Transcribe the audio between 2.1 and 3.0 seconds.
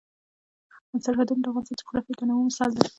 تنوع مثال دی.